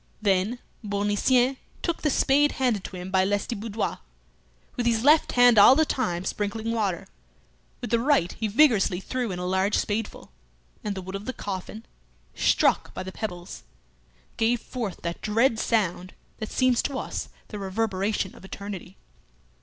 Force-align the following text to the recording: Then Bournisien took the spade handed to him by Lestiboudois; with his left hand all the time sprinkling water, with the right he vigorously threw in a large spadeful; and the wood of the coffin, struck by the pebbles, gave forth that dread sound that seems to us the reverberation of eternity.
Then 0.19 0.57
Bournisien 0.83 1.57
took 1.83 2.01
the 2.01 2.09
spade 2.09 2.53
handed 2.53 2.83
to 2.85 2.95
him 2.95 3.11
by 3.11 3.23
Lestiboudois; 3.23 3.99
with 4.75 4.87
his 4.87 5.03
left 5.03 5.33
hand 5.33 5.59
all 5.59 5.75
the 5.75 5.85
time 5.85 6.25
sprinkling 6.25 6.71
water, 6.71 7.05
with 7.81 7.91
the 7.91 7.99
right 7.99 8.33
he 8.33 8.47
vigorously 8.47 8.99
threw 8.99 9.29
in 9.31 9.37
a 9.37 9.45
large 9.45 9.77
spadeful; 9.77 10.31
and 10.83 10.95
the 10.95 11.03
wood 11.03 11.13
of 11.13 11.25
the 11.25 11.33
coffin, 11.33 11.85
struck 12.33 12.95
by 12.95 13.03
the 13.03 13.11
pebbles, 13.11 13.61
gave 14.37 14.59
forth 14.59 15.03
that 15.03 15.21
dread 15.21 15.59
sound 15.59 16.15
that 16.39 16.49
seems 16.51 16.81
to 16.81 16.97
us 16.97 17.29
the 17.49 17.59
reverberation 17.59 18.33
of 18.33 18.43
eternity. 18.43 18.97